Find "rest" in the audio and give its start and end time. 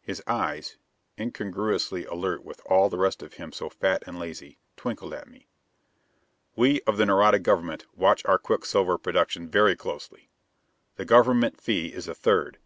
2.96-3.22